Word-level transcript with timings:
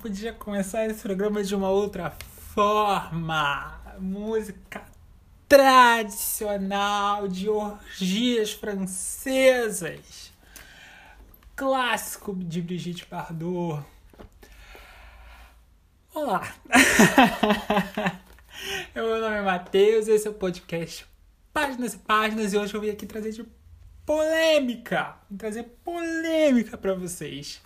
podia 0.00 0.32
começar 0.32 0.86
esse 0.86 1.02
programa 1.02 1.44
de 1.44 1.54
uma 1.54 1.68
outra 1.68 2.10
forma. 2.54 3.78
Música 3.98 4.82
tradicional 5.46 7.28
de 7.28 7.50
orgias 7.50 8.52
francesas. 8.52 10.32
Clássico 11.54 12.34
de 12.34 12.62
Brigitte 12.62 13.06
Bardot. 13.10 13.84
Olá. 16.14 16.50
Meu 18.94 19.20
nome 19.20 19.36
é 19.36 19.42
Matheus, 19.42 20.08
esse 20.08 20.26
é 20.26 20.30
o 20.30 20.34
podcast 20.34 21.06
Páginas 21.52 21.92
e 21.92 21.98
Páginas 21.98 22.54
e 22.54 22.56
hoje 22.56 22.72
eu 22.72 22.80
vim 22.80 22.88
aqui 22.88 23.04
trazer 23.04 23.32
de 23.32 23.44
polêmica. 24.06 25.16
Trazer 25.36 25.64
polêmica 25.84 26.78
para 26.78 26.94
vocês. 26.94 27.60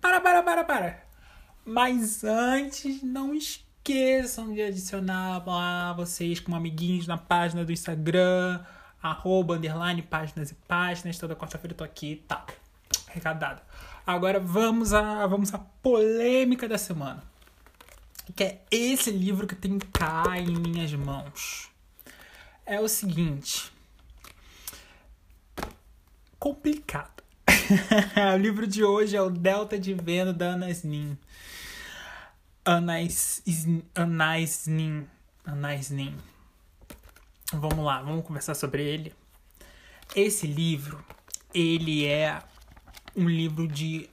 Para, 0.00 0.20
para, 0.20 0.42
para, 0.42 0.64
para. 0.64 1.11
Mas 1.64 2.24
antes, 2.24 3.02
não 3.02 3.34
esqueçam 3.34 4.52
de 4.52 4.62
adicionar 4.62 5.46
lá 5.46 5.92
vocês 5.92 6.40
como 6.40 6.56
amiguinhos 6.56 7.06
na 7.06 7.16
página 7.16 7.64
do 7.64 7.72
Instagram, 7.72 8.60
arroba, 9.00 9.54
underline, 9.54 10.02
páginas 10.02 10.50
e 10.50 10.54
páginas. 10.54 11.18
Toda 11.18 11.36
quarta-feira 11.36 11.72
eu 11.72 11.78
tô 11.78 11.84
aqui, 11.84 12.24
tá. 12.26 12.44
Recado 13.08 13.38
dado. 13.38 13.62
Agora 14.04 14.40
vamos 14.40 14.92
a, 14.92 15.26
vamos 15.26 15.54
à 15.54 15.58
polêmica 15.58 16.68
da 16.68 16.78
semana. 16.78 17.22
Que 18.34 18.44
é 18.44 18.60
esse 18.70 19.10
livro 19.10 19.46
que 19.46 19.54
tem 19.54 19.78
cá 19.78 20.24
em 20.38 20.56
minhas 20.56 20.92
mãos. 20.94 21.70
É 22.66 22.80
o 22.80 22.88
seguinte. 22.88 23.72
Complicado. 26.38 27.21
o 28.34 28.36
livro 28.36 28.66
de 28.66 28.84
hoje 28.84 29.16
é 29.16 29.22
o 29.22 29.30
Delta 29.30 29.78
de 29.78 29.94
Vênus 29.94 30.36
da 30.36 30.52
Anais 30.52 30.82
Nin. 30.82 31.16
Anais, 32.64 33.42
Anais 33.94 34.66
Nin. 34.66 35.06
Anais 35.44 35.90
Nin. 35.90 36.16
Vamos 37.52 37.84
lá, 37.84 38.02
vamos 38.02 38.24
conversar 38.24 38.54
sobre 38.54 38.82
ele. 38.84 39.12
Esse 40.14 40.46
livro, 40.46 41.04
ele 41.54 42.06
é 42.06 42.42
um 43.16 43.28
livro 43.28 43.68
de 43.68 44.08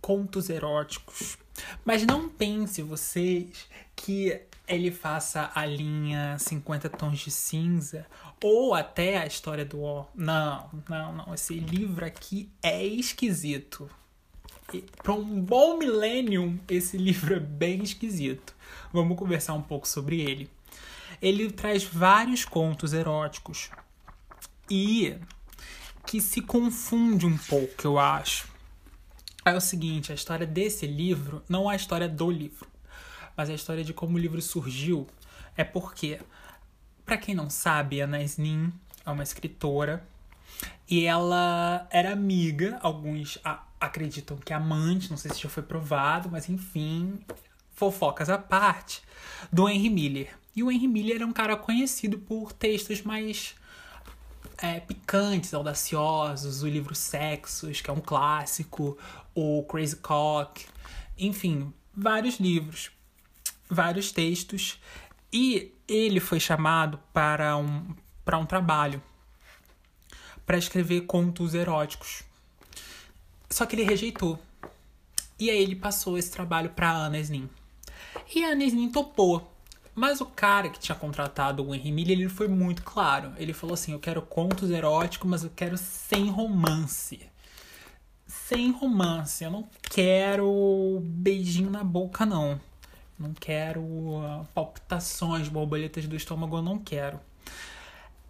contos 0.00 0.48
eróticos. 0.48 1.38
Mas 1.84 2.04
não 2.04 2.28
pense 2.28 2.82
vocês 2.82 3.68
que 3.94 4.40
ele 4.66 4.90
faça 4.90 5.50
a 5.54 5.64
linha 5.66 6.36
50 6.38 6.88
tons 6.88 7.18
de 7.18 7.30
cinza 7.30 8.06
ou 8.44 8.74
até 8.74 9.16
a 9.16 9.26
história 9.26 9.64
do 9.64 9.80
O. 9.80 10.04
Não, 10.14 10.68
não, 10.86 11.14
não. 11.14 11.32
Esse 11.32 11.54
livro 11.54 12.04
aqui 12.04 12.52
é 12.62 12.84
esquisito. 12.84 13.88
Para 15.02 15.14
um 15.14 15.40
bom 15.40 15.78
millennium, 15.78 16.60
esse 16.68 16.98
livro 16.98 17.36
é 17.36 17.40
bem 17.40 17.82
esquisito. 17.82 18.54
Vamos 18.92 19.16
conversar 19.16 19.54
um 19.54 19.62
pouco 19.62 19.88
sobre 19.88 20.20
ele. 20.20 20.50
Ele 21.22 21.50
traz 21.50 21.84
vários 21.84 22.44
contos 22.44 22.92
eróticos 22.92 23.70
e 24.70 25.16
que 26.06 26.20
se 26.20 26.42
confunde 26.42 27.24
um 27.24 27.38
pouco, 27.38 27.74
eu 27.82 27.98
acho. 27.98 28.46
É 29.42 29.54
o 29.54 29.60
seguinte, 29.60 30.12
a 30.12 30.14
história 30.14 30.46
desse 30.46 30.86
livro 30.86 31.42
não 31.48 31.70
é 31.70 31.72
a 31.72 31.76
história 31.76 32.10
do 32.10 32.30
livro, 32.30 32.68
mas 33.34 33.48
é 33.48 33.52
a 33.52 33.56
história 33.56 33.82
de 33.82 33.94
como 33.94 34.16
o 34.16 34.20
livro 34.20 34.42
surgiu. 34.42 35.06
É 35.56 35.64
porque, 35.64 36.20
para 37.04 37.16
quem 37.16 37.34
não 37.34 37.50
sabe, 37.50 38.00
a 38.00 38.04
Anais 38.04 38.36
Nin 38.36 38.72
é 39.04 39.10
uma 39.10 39.22
escritora 39.22 40.06
e 40.88 41.04
ela 41.04 41.86
era 41.90 42.12
amiga, 42.12 42.78
alguns 42.82 43.38
acreditam 43.80 44.36
que 44.36 44.52
amante, 44.52 45.10
não 45.10 45.16
sei 45.16 45.30
se 45.30 45.40
já 45.40 45.48
foi 45.48 45.62
provado, 45.62 46.28
mas 46.30 46.48
enfim, 46.48 47.18
fofocas 47.74 48.30
à 48.30 48.38
parte, 48.38 49.02
do 49.52 49.68
Henry 49.68 49.90
Miller. 49.90 50.38
E 50.56 50.62
o 50.62 50.70
Henry 50.70 50.88
Miller 50.88 51.22
é 51.22 51.26
um 51.26 51.32
cara 51.32 51.56
conhecido 51.56 52.18
por 52.18 52.52
textos 52.52 53.02
mais 53.02 53.54
é, 54.58 54.80
picantes, 54.80 55.52
audaciosos, 55.52 56.62
o 56.62 56.68
livro 56.68 56.94
Sexos, 56.94 57.80
que 57.80 57.90
é 57.90 57.92
um 57.92 58.00
clássico, 58.00 58.96
o 59.34 59.64
Crazy 59.64 59.96
Cock, 59.96 60.66
enfim, 61.18 61.72
vários 61.94 62.36
livros, 62.38 62.90
vários 63.68 64.12
textos. 64.12 64.80
E 65.36 65.72
ele 65.88 66.20
foi 66.20 66.38
chamado 66.38 66.96
para 67.12 67.56
um, 67.56 67.92
para 68.24 68.38
um 68.38 68.46
trabalho 68.46 69.02
para 70.46 70.56
escrever 70.56 71.00
contos 71.06 71.54
eróticos. 71.54 72.22
Só 73.50 73.66
que 73.66 73.74
ele 73.74 73.82
rejeitou. 73.82 74.38
E 75.36 75.50
aí 75.50 75.60
ele 75.60 75.74
passou 75.74 76.16
esse 76.16 76.30
trabalho 76.30 76.70
para 76.70 76.88
Ana 76.88 77.18
Snin. 77.18 77.50
E 78.32 78.44
a 78.44 78.50
Ana 78.50 78.64
topou. 78.92 79.52
Mas 79.92 80.20
o 80.20 80.26
cara 80.26 80.68
que 80.68 80.78
tinha 80.78 80.94
contratado 80.94 81.64
o 81.64 81.74
Henry 81.74 81.90
Miller, 81.90 82.18
ele 82.20 82.28
foi 82.28 82.46
muito 82.46 82.84
claro. 82.84 83.32
Ele 83.36 83.52
falou 83.52 83.74
assim: 83.74 83.90
"Eu 83.90 83.98
quero 83.98 84.22
contos 84.22 84.70
eróticos, 84.70 85.28
mas 85.28 85.42
eu 85.42 85.50
quero 85.50 85.76
sem 85.76 86.30
romance." 86.30 87.28
Sem 88.24 88.70
romance. 88.70 89.42
Eu 89.42 89.50
não 89.50 89.68
quero 89.82 91.00
beijinho 91.02 91.70
na 91.70 91.82
boca 91.82 92.24
não. 92.24 92.60
Não 93.18 93.32
quero 93.32 93.80
uh, 93.80 94.46
palpitações, 94.54 95.48
borboletas 95.48 96.06
do 96.06 96.16
estômago, 96.16 96.56
eu 96.56 96.62
não 96.62 96.78
quero. 96.78 97.20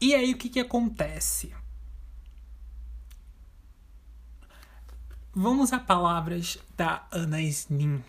E 0.00 0.14
aí 0.14 0.32
o 0.32 0.36
que, 0.36 0.50
que 0.50 0.60
acontece? 0.60 1.54
Vamos 5.32 5.72
a 5.72 5.78
palavras 5.78 6.58
da 6.76 7.06
Ana 7.10 7.40
Snin. 7.40 8.02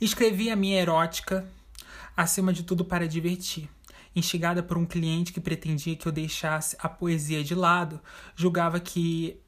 Escrevi 0.00 0.50
a 0.50 0.56
minha 0.56 0.80
erótica, 0.80 1.48
acima 2.16 2.52
de 2.52 2.62
tudo 2.62 2.84
para 2.84 3.06
divertir 3.08 3.68
instigada 4.14 4.62
por 4.62 4.76
um 4.76 4.86
cliente 4.86 5.32
que 5.32 5.40
pretendia 5.40 5.96
que 5.96 6.06
eu 6.06 6.12
deixasse 6.12 6.76
a 6.80 6.88
poesia 6.88 7.42
de 7.42 7.54
lado, 7.54 8.00
julgava 8.34 8.80
que 8.80 9.40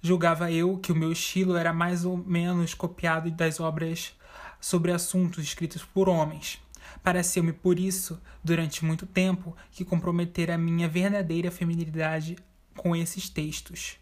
julgava 0.00 0.50
eu 0.50 0.78
que 0.78 0.90
o 0.90 0.96
meu 0.96 1.12
estilo 1.12 1.56
era 1.56 1.72
mais 1.72 2.04
ou 2.04 2.16
menos 2.16 2.74
copiado 2.74 3.30
das 3.30 3.60
obras 3.60 4.14
sobre 4.60 4.92
assuntos 4.92 5.44
escritos 5.44 5.84
por 5.84 6.08
homens. 6.08 6.60
Pareceu-me 7.02 7.52
por 7.52 7.78
isso, 7.78 8.20
durante 8.42 8.84
muito 8.84 9.06
tempo, 9.06 9.56
que 9.70 9.84
comprometer 9.84 10.50
a 10.50 10.58
minha 10.58 10.88
verdadeira 10.88 11.50
feminilidade 11.50 12.36
com 12.76 12.94
esses 12.94 13.28
textos. 13.28 13.96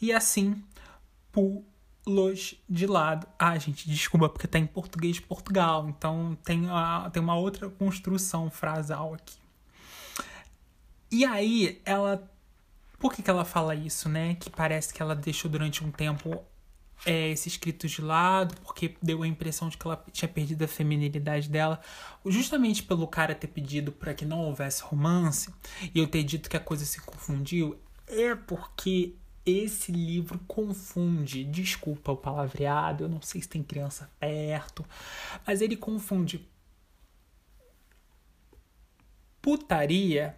E 0.00 0.12
assim, 0.12 0.62
pulos 2.04 2.54
de 2.68 2.86
lado. 2.86 3.26
Ah, 3.38 3.56
gente, 3.58 3.88
desculpa, 3.88 4.28
porque 4.28 4.46
tá 4.46 4.58
em 4.58 4.66
português 4.66 5.16
de 5.16 5.22
Portugal, 5.22 5.88
então 5.88 6.36
tem, 6.44 6.68
a, 6.70 7.10
tem 7.12 7.22
uma 7.22 7.36
outra 7.36 7.68
construção 7.68 8.50
frasal 8.50 9.14
aqui. 9.14 9.38
E 11.10 11.24
aí, 11.24 11.80
ela. 11.84 12.28
Por 12.98 13.14
que, 13.14 13.22
que 13.22 13.30
ela 13.30 13.44
fala 13.44 13.74
isso, 13.74 14.08
né? 14.08 14.34
Que 14.34 14.50
parece 14.50 14.92
que 14.92 15.00
ela 15.02 15.16
deixou 15.16 15.50
durante 15.50 15.82
um 15.82 15.90
tempo 15.90 16.44
é, 17.04 17.30
esse 17.30 17.48
escrito 17.48 17.88
de 17.88 18.02
lado, 18.02 18.54
porque 18.62 18.94
deu 19.02 19.22
a 19.22 19.26
impressão 19.26 19.68
de 19.68 19.76
que 19.76 19.86
ela 19.86 20.04
tinha 20.12 20.28
perdido 20.28 20.64
a 20.64 20.68
feminilidade 20.68 21.48
dela, 21.48 21.80
justamente 22.26 22.82
pelo 22.82 23.06
cara 23.06 23.34
ter 23.34 23.48
pedido 23.48 23.90
para 23.90 24.14
que 24.14 24.24
não 24.24 24.40
houvesse 24.40 24.82
romance 24.82 25.52
e 25.94 25.98
eu 25.98 26.06
ter 26.06 26.22
dito 26.22 26.50
que 26.50 26.56
a 26.56 26.60
coisa 26.60 26.84
se 26.84 27.00
confundiu, 27.00 27.78
é 28.06 28.34
porque 28.34 29.14
esse 29.44 29.90
livro 29.90 30.38
confunde, 30.46 31.44
desculpa 31.44 32.12
o 32.12 32.16
palavreado, 32.16 33.04
eu 33.04 33.08
não 33.08 33.22
sei 33.22 33.40
se 33.40 33.48
tem 33.48 33.62
criança 33.62 34.10
perto, 34.18 34.84
mas 35.46 35.60
ele 35.60 35.76
confunde 35.76 36.46
putaria 39.40 40.36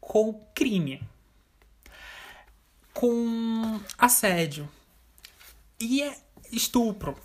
com 0.00 0.34
crime, 0.54 1.00
com 2.92 3.80
assédio 3.96 4.68
e 5.78 6.02
é 6.02 6.16
estupro. 6.52 7.16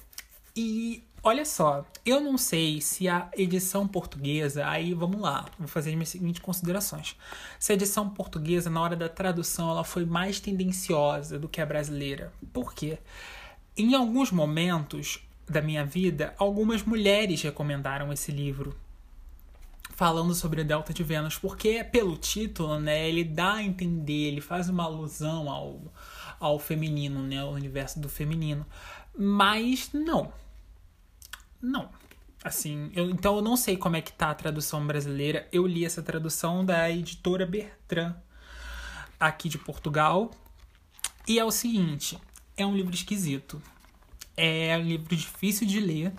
E 0.55 1.03
olha 1.25 1.43
só, 1.43 1.83
eu 2.05 2.21
não 2.21 2.37
sei 2.37 2.79
se 2.79 3.09
a 3.09 3.31
edição 3.35 3.87
portuguesa, 3.87 4.67
aí 4.67 4.93
vamos 4.93 5.19
lá, 5.19 5.45
vou 5.57 5.67
fazer 5.67 5.89
as 5.89 5.95
minhas 5.95 6.09
seguintes 6.09 6.39
considerações. 6.39 7.17
Se 7.59 7.71
a 7.71 7.75
edição 7.75 8.07
portuguesa, 8.07 8.69
na 8.69 8.79
hora 8.79 8.95
da 8.95 9.09
tradução, 9.09 9.71
ela 9.71 9.83
foi 9.83 10.05
mais 10.05 10.39
tendenciosa 10.39 11.39
do 11.39 11.49
que 11.49 11.59
a 11.59 11.65
brasileira. 11.65 12.31
Por 12.53 12.75
quê? 12.75 12.99
Em 13.75 13.95
alguns 13.95 14.31
momentos 14.31 15.19
da 15.49 15.63
minha 15.63 15.83
vida, 15.83 16.35
algumas 16.37 16.83
mulheres 16.83 17.41
recomendaram 17.41 18.13
esse 18.13 18.31
livro 18.31 18.77
falando 19.95 20.35
sobre 20.35 20.63
Delta 20.63 20.93
de 20.93 21.03
Vênus, 21.03 21.39
porque 21.39 21.83
pelo 21.83 22.17
título, 22.17 22.79
né, 22.79 23.09
ele 23.09 23.23
dá 23.23 23.53
a 23.53 23.63
entender, 23.63 24.27
ele 24.27 24.41
faz 24.41 24.69
uma 24.69 24.83
alusão 24.83 25.49
ao, 25.49 25.81
ao 26.39 26.59
feminino, 26.59 27.23
né, 27.23 27.39
ao 27.39 27.51
universo 27.51 27.99
do 27.99 28.09
feminino. 28.09 28.63
Mas 29.17 29.89
não. 29.91 30.31
Não. 31.65 31.89
Assim, 32.43 32.91
eu, 32.93 33.09
então 33.09 33.37
eu 33.37 33.41
não 33.41 33.57
sei 33.57 33.75
como 33.75 33.95
é 33.95 34.01
que 34.01 34.13
tá 34.13 34.29
a 34.29 34.35
tradução 34.35 34.85
brasileira. 34.85 35.47
Eu 35.51 35.65
li 35.65 35.83
essa 35.83 36.03
tradução 36.03 36.63
da 36.63 36.91
editora 36.91 37.43
Bertrand, 37.43 38.15
aqui 39.19 39.49
de 39.49 39.57
Portugal. 39.57 40.29
E 41.27 41.39
é 41.39 41.43
o 41.43 41.49
seguinte, 41.49 42.19
é 42.55 42.63
um 42.63 42.75
livro 42.75 42.93
esquisito. 42.93 43.59
É 44.37 44.77
um 44.77 44.83
livro 44.83 45.15
difícil 45.15 45.65
de 45.65 45.79
ler. 45.79 46.13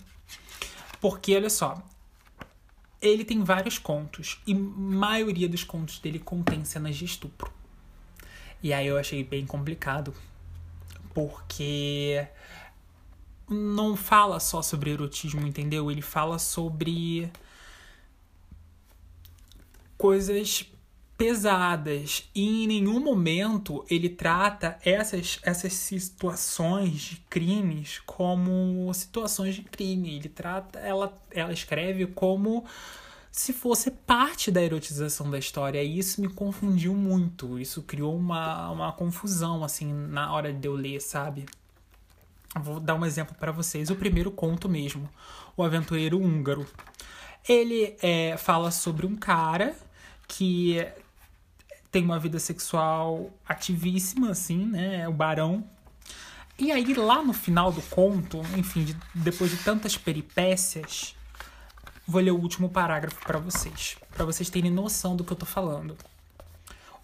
Porque, 1.01 1.37
olha 1.37 1.51
só, 1.51 1.81
ele 3.01 3.25
tem 3.25 3.45
vários 3.45 3.79
contos. 3.79 4.41
E 4.45 4.53
maioria 4.53 5.49
dos 5.49 5.63
contos 5.63 6.01
dele 6.01 6.19
contém 6.19 6.65
cenas 6.65 6.97
de 6.97 7.05
estupro. 7.05 7.53
E 8.61 8.73
aí 8.73 8.89
eu 8.89 8.99
achei 8.99 9.23
bem 9.23 9.47
complicado. 9.47 10.13
Porque 11.15 12.27
não 13.49 13.97
fala 13.97 14.41
só 14.41 14.63
sobre 14.63 14.91
erotismo, 14.91 15.47
entendeu? 15.47 15.91
Ele 15.91 16.03
fala 16.03 16.39
sobre 16.39 17.31
coisas 19.97 20.67
pesadas 21.17 22.29
e 22.35 22.65
em 22.65 22.67
nenhum 22.67 23.01
momento 23.01 23.85
ele 23.89 24.09
trata 24.09 24.79
essas, 24.85 25.39
essas 25.43 25.73
situações 25.73 26.93
de 27.01 27.17
crimes 27.31 28.01
como 28.05 28.93
situações 28.93 29.55
de 29.55 29.63
crime. 29.63 30.17
Ele 30.17 30.29
trata, 30.29 30.79
ela, 30.79 31.17
ela 31.31 31.53
escreve 31.53 32.07
como 32.07 32.65
se 33.33 33.53
fosse 33.53 33.91
parte 33.91 34.51
da 34.51 34.63
erotização 34.63 35.31
da 35.31 35.39
história. 35.39 35.83
E 35.83 35.99
isso 35.99 36.21
me 36.21 36.29
confundiu 36.29 36.95
muito. 36.95 37.59
Isso 37.59 37.83
criou 37.83 38.17
uma, 38.17 38.71
uma 38.71 38.93
confusão, 38.93 39.63
assim, 39.65 39.93
na 39.93 40.33
hora 40.33 40.53
de 40.53 40.67
eu 40.67 40.75
ler, 40.75 41.01
sabe? 41.01 41.47
Vou 42.59 42.81
dar 42.81 42.95
um 42.95 43.05
exemplo 43.05 43.35
para 43.39 43.53
vocês. 43.53 43.91
O 43.91 43.97
primeiro 43.97 44.31
conto 44.31 44.69
mesmo, 44.69 45.09
O 45.57 45.63
Aventureiro 45.63 46.19
Húngaro. 46.19 46.67
Ele 47.49 47.97
é, 48.03 48.37
fala 48.37 48.71
sobre 48.71 49.07
um 49.07 49.15
cara 49.15 49.77
que 50.27 50.85
tem 51.91 52.05
uma 52.05 52.19
vida 52.19 52.39
sexual 52.39 53.31
ativíssima, 53.47 54.31
assim, 54.31 54.67
né? 54.67 55.03
É 55.03 55.09
o 55.09 55.13
barão. 55.13 55.65
E 56.59 56.73
aí, 56.73 56.95
lá 56.95 57.23
no 57.23 57.33
final 57.33 57.71
do 57.71 57.83
conto, 57.83 58.41
enfim, 58.57 58.85
de, 58.85 58.97
depois 59.15 59.51
de 59.51 59.59
tantas 59.59 59.97
peripécias, 59.97 61.15
vou 62.07 62.21
ler 62.21 62.31
o 62.31 62.41
último 62.41 62.69
parágrafo 62.71 63.21
para 63.25 63.39
vocês, 63.39 63.97
para 64.15 64.25
vocês 64.25 64.49
terem 64.49 64.71
noção 64.71 65.15
do 65.15 65.23
que 65.23 65.33
eu 65.33 65.37
tô 65.37 65.47
falando. 65.47 65.97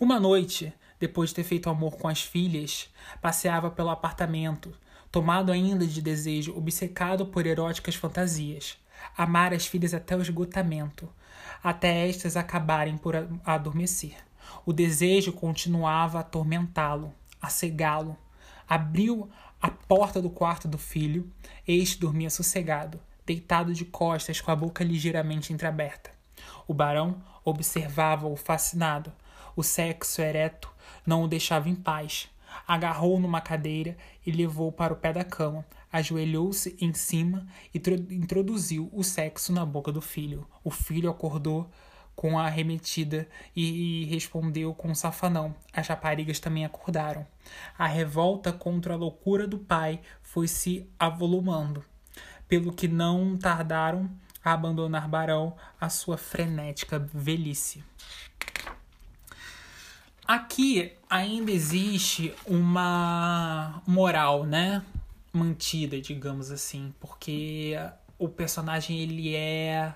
Uma 0.00 0.18
noite, 0.18 0.72
depois 0.98 1.30
de 1.30 1.36
ter 1.36 1.44
feito 1.44 1.68
amor 1.68 1.96
com 1.96 2.08
as 2.08 2.22
filhas, 2.22 2.88
passeava 3.20 3.70
pelo 3.70 3.90
apartamento, 3.90 4.74
tomado 5.12 5.52
ainda 5.52 5.86
de 5.86 6.00
desejo, 6.00 6.56
obcecado 6.56 7.26
por 7.26 7.46
eróticas 7.46 7.94
fantasias. 7.94 8.78
Amar 9.14 9.52
as 9.52 9.66
filhas 9.66 9.92
até 9.92 10.16
o 10.16 10.22
esgotamento, 10.22 11.06
até 11.62 12.08
estas 12.08 12.34
acabarem 12.34 12.96
por 12.96 13.14
adormecer. 13.44 14.16
O 14.64 14.72
desejo 14.72 15.32
continuava 15.32 16.16
a 16.16 16.20
atormentá-lo, 16.22 17.12
a 17.42 17.50
cegá-lo. 17.50 18.16
Abriu 18.66 19.28
a 19.60 19.68
porta 19.70 20.22
do 20.22 20.30
quarto 20.30 20.66
do 20.66 20.78
filho, 20.78 21.30
este 21.68 22.00
dormia 22.00 22.30
sossegado, 22.30 22.98
deitado 23.26 23.74
de 23.74 23.84
costas 23.84 24.40
com 24.40 24.50
a 24.50 24.56
boca 24.56 24.82
ligeiramente 24.82 25.52
entreaberta. 25.52 26.10
O 26.66 26.72
barão 26.72 27.22
observava-o 27.44 28.34
fascinado. 28.34 29.12
O 29.54 29.62
sexo 29.62 30.22
ereto 30.22 30.72
não 31.04 31.22
o 31.22 31.28
deixava 31.28 31.68
em 31.68 31.74
paz 31.74 32.31
agarrou 32.74 33.20
numa 33.20 33.40
cadeira 33.40 33.98
e 34.24 34.32
levou 34.32 34.72
para 34.72 34.94
o 34.94 34.96
pé 34.96 35.12
da 35.12 35.22
cama. 35.22 35.62
Ajoelhou-se 35.92 36.74
em 36.80 36.94
cima 36.94 37.46
e 37.74 37.78
introduziu 38.14 38.88
o 38.94 39.04
sexo 39.04 39.52
na 39.52 39.66
boca 39.66 39.92
do 39.92 40.00
filho. 40.00 40.46
O 40.64 40.70
filho 40.70 41.10
acordou 41.10 41.70
com 42.16 42.38
a 42.38 42.46
arremetida 42.46 43.28
e, 43.54 44.06
respondeu 44.06 44.72
com 44.74 44.88
um 44.88 44.94
safanão. 44.94 45.54
As 45.70 45.86
raparigas 45.86 46.40
também 46.40 46.64
acordaram. 46.64 47.26
A 47.76 47.86
revolta 47.86 48.50
contra 48.52 48.94
a 48.94 48.96
loucura 48.96 49.46
do 49.46 49.58
pai 49.58 50.00
foi 50.22 50.48
se 50.48 50.88
avolumando, 50.98 51.84
pelo 52.48 52.72
que 52.72 52.88
não 52.88 53.36
tardaram 53.36 54.10
a 54.42 54.52
abandonar 54.52 55.06
Barão 55.08 55.54
a 55.78 55.90
sua 55.90 56.16
frenética 56.16 56.98
velhice. 56.98 57.84
Aqui 60.26 60.92
ainda 61.10 61.50
existe 61.50 62.34
uma 62.46 63.82
moral, 63.86 64.44
né? 64.44 64.82
Mantida, 65.32 66.00
digamos 66.00 66.50
assim, 66.50 66.94
porque 67.00 67.74
o 68.18 68.28
personagem 68.28 68.98
ele 69.00 69.34
é 69.34 69.94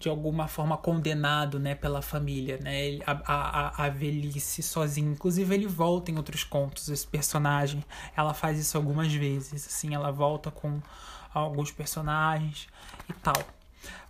de 0.00 0.08
alguma 0.08 0.48
forma 0.48 0.78
condenado, 0.78 1.60
né, 1.60 1.74
pela 1.74 2.00
família, 2.00 2.58
né, 2.62 2.98
a, 3.06 3.20
a, 3.26 3.84
a 3.84 3.88
velhice 3.90 4.62
sozinho. 4.62 5.12
Inclusive 5.12 5.54
ele 5.54 5.66
volta 5.66 6.10
em 6.10 6.16
outros 6.16 6.42
contos 6.42 6.88
esse 6.88 7.06
personagem. 7.06 7.84
Ela 8.16 8.32
faz 8.32 8.58
isso 8.58 8.78
algumas 8.78 9.12
vezes, 9.12 9.66
assim, 9.66 9.94
ela 9.94 10.10
volta 10.10 10.50
com 10.50 10.80
alguns 11.34 11.70
personagens 11.70 12.66
e 13.10 13.12
tal. 13.12 13.36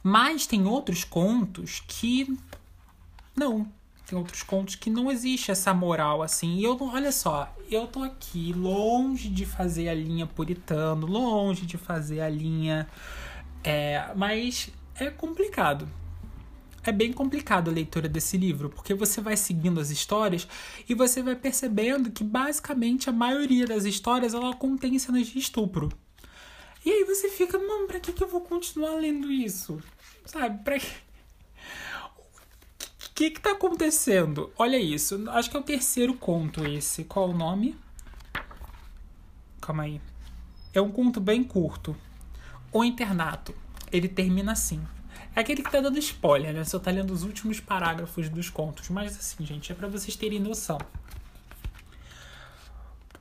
Mas 0.01 0.47
tem 0.47 0.65
outros 0.65 1.03
contos 1.03 1.83
que 1.89 2.39
não, 3.35 3.67
tem 4.11 4.19
outros 4.19 4.43
contos 4.43 4.75
que 4.75 4.91
não 4.91 5.11
existe 5.11 5.53
essa 5.53 5.73
moral 5.73 6.21
assim. 6.21 6.57
E 6.57 6.65
eu 6.65 6.77
não, 6.77 6.93
olha 6.93 7.13
só, 7.13 7.55
eu 7.71 7.87
tô 7.87 8.03
aqui 8.03 8.53
longe 8.53 9.29
de 9.29 9.47
fazer 9.47 9.89
a 9.89 9.95
linha 9.95 10.27
puritano, 10.27 11.07
longe 11.07 11.65
de 11.65 11.79
fazer 11.79 12.21
a 12.21 12.29
linha. 12.29 12.89
É, 13.63 14.11
mas 14.17 14.71
é 14.97 15.09
complicado. 15.11 15.89
É 16.83 16.91
bem 16.91 17.13
complicado 17.13 17.71
a 17.71 17.73
leitura 17.73 18.09
desse 18.09 18.37
livro, 18.37 18.71
porque 18.71 18.95
você 18.95 19.21
vai 19.21 19.37
seguindo 19.37 19.79
as 19.79 19.91
histórias 19.91 20.49
e 20.89 20.95
você 20.95 21.23
vai 21.23 21.37
percebendo 21.37 22.11
que 22.11 22.25
basicamente 22.25 23.09
a 23.09 23.13
maioria 23.13 23.67
das 23.67 23.85
histórias 23.85 24.35
ela 24.35 24.57
contém 24.57 24.99
cenas 24.99 25.29
de 25.29 25.39
estupro. 25.39 25.91
E 26.85 26.91
aí 26.91 27.05
você 27.05 27.29
fica, 27.29 27.59
mano, 27.59 27.87
pra 27.87 28.01
que, 28.01 28.13
que 28.13 28.25
eu 28.25 28.29
vou 28.29 28.41
continuar 28.41 28.95
lendo 28.95 29.31
isso? 29.31 29.79
Sabe? 30.25 30.65
Pra 30.65 30.79
que 30.79 30.91
que 33.29 33.41
tá 33.41 33.51
acontecendo? 33.51 34.53
Olha 34.57 34.79
isso. 34.79 35.29
Acho 35.31 35.51
que 35.51 35.57
é 35.57 35.61
o 35.61 35.65
terceiro 35.65 36.15
conto 36.15 36.65
esse. 36.65 37.05
Qual 37.05 37.29
o 37.29 37.37
nome? 37.37 37.77
Calma 39.61 39.83
aí. 39.83 40.01
É 40.73 40.81
um 40.81 40.91
conto 40.91 41.21
bem 41.21 41.43
curto. 41.43 41.97
O 42.73 42.85
Internato. 42.85 43.53
Ele 43.93 44.09
termina 44.09 44.53
assim. 44.53 44.81
É 45.35 45.41
aquele 45.41 45.63
que 45.63 45.71
tá 45.71 45.81
dando 45.81 45.99
spoiler, 45.99 46.55
né? 46.55 46.65
Só 46.65 46.79
tá 46.79 46.91
lendo 46.91 47.13
os 47.13 47.25
últimos 47.25 47.61
parágrafos 47.61 48.29
dos 48.29 48.49
contos. 48.49 48.89
Mas 48.89 49.17
assim, 49.19 49.45
gente, 49.45 49.73
é 49.73 49.75
para 49.75 49.89
vocês 49.89 50.17
terem 50.17 50.39
noção. 50.39 50.79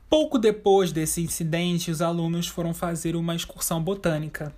Pouco 0.09 0.39
depois 0.39 0.91
desse 0.91 1.21
incidente, 1.21 1.91
os 1.91 2.01
alunos 2.01 2.47
foram 2.47 2.73
fazer 2.73 3.15
uma 3.15 3.35
excursão 3.35 3.83
botânica. 3.83 4.55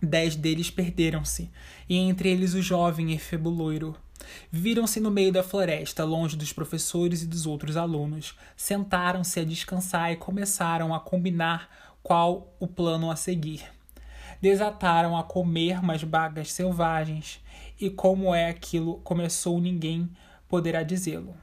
Dez 0.00 0.36
deles 0.36 0.70
perderam-se, 0.70 1.50
e 1.88 1.96
entre 1.96 2.28
eles 2.28 2.54
o 2.54 2.62
jovem 2.62 3.12
Efebo 3.12 3.50
Loiro, 3.50 3.96
Viram-se 4.50 5.00
no 5.00 5.10
meio 5.10 5.32
da 5.32 5.42
floresta, 5.42 6.04
longe 6.04 6.36
dos 6.36 6.52
professores 6.52 7.22
e 7.22 7.26
dos 7.26 7.46
outros 7.46 7.76
alunos. 7.76 8.36
Sentaram-se 8.56 9.40
a 9.40 9.44
descansar 9.44 10.12
e 10.12 10.16
começaram 10.16 10.94
a 10.94 11.00
combinar 11.00 11.68
qual 12.02 12.54
o 12.58 12.66
plano 12.66 13.10
a 13.10 13.16
seguir. 13.16 13.64
Desataram 14.40 15.16
a 15.16 15.22
comer 15.24 15.80
umas 15.80 16.04
bagas 16.04 16.52
selvagens, 16.52 17.40
e 17.80 17.90
como 17.90 18.34
é 18.34 18.48
aquilo 18.48 18.98
começou 19.00 19.60
ninguém 19.60 20.10
poderá 20.48 20.82
dizê-lo. 20.82 21.36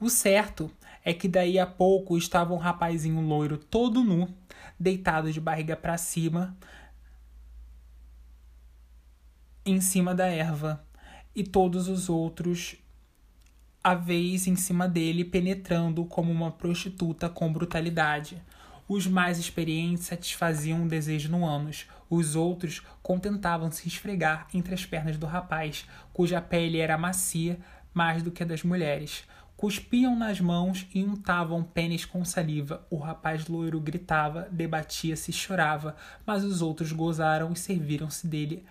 O 0.00 0.10
certo 0.10 0.70
é 1.04 1.14
que 1.14 1.28
daí 1.28 1.58
a 1.58 1.66
pouco 1.66 2.16
estava 2.16 2.52
um 2.52 2.58
rapazinho 2.58 3.20
loiro 3.20 3.56
todo 3.56 4.02
nu, 4.02 4.28
deitado 4.78 5.32
de 5.32 5.40
barriga 5.40 5.76
para 5.76 5.96
cima, 5.96 6.56
em 9.64 9.80
cima 9.80 10.14
da 10.14 10.26
erva, 10.26 10.84
e 11.34 11.42
todos 11.42 11.88
os 11.88 12.08
outros 12.08 12.76
a 13.84 13.94
vez 13.94 14.46
em 14.46 14.56
cima 14.56 14.88
dele, 14.88 15.26
penetrando 15.26 16.06
como 16.06 16.32
uma 16.32 16.50
prostituta 16.50 17.28
com 17.28 17.52
brutalidade. 17.52 18.42
Os 18.88 19.06
mais 19.06 19.38
experientes 19.38 20.04
satisfaziam 20.04 20.82
um 20.82 20.88
desejo 20.88 21.30
no 21.30 21.46
ânus, 21.46 21.86
os 22.08 22.34
outros 22.34 22.80
contentavam-se 23.02 23.86
esfregar 23.86 24.46
entre 24.54 24.72
as 24.72 24.86
pernas 24.86 25.18
do 25.18 25.26
rapaz, 25.26 25.86
cuja 26.14 26.40
pele 26.40 26.78
era 26.78 26.96
macia 26.96 27.58
mais 27.92 28.22
do 28.22 28.30
que 28.30 28.42
a 28.42 28.46
das 28.46 28.62
mulheres. 28.62 29.24
Cuspiam 29.54 30.16
nas 30.16 30.40
mãos 30.40 30.86
e 30.94 31.04
untavam 31.04 31.62
pênis 31.62 32.06
com 32.06 32.24
saliva. 32.24 32.86
O 32.90 32.96
rapaz 32.96 33.46
loiro 33.48 33.80
gritava, 33.80 34.48
debatia-se 34.50 35.30
e 35.30 35.34
chorava, 35.34 35.94
mas 36.26 36.42
os 36.42 36.62
outros 36.62 36.90
gozaram 36.90 37.52
e 37.52 37.56
serviram-se 37.56 38.26
dele 38.26 38.64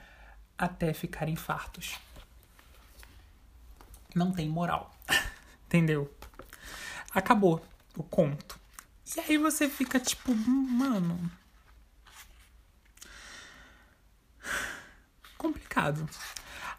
até 0.57 0.91
ficarem 0.91 1.35
fartos 1.35 1.99
não 4.15 4.31
tem 4.31 4.47
moral. 4.47 4.93
Entendeu? 5.67 6.11
Acabou 7.13 7.63
o 7.97 8.03
conto. 8.03 8.59
E 9.15 9.19
aí 9.19 9.37
você 9.37 9.69
fica 9.69 9.99
tipo, 9.99 10.33
mano. 10.33 11.31
Complicado. 15.37 16.07